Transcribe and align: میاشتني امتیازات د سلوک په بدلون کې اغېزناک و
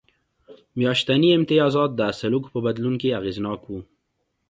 میاشتني 0.77 1.29
امتیازات 1.37 1.91
د 1.95 2.01
سلوک 2.19 2.43
په 2.53 2.59
بدلون 2.65 2.95
کې 3.01 3.15
اغېزناک 3.19 3.61
و 3.67 3.71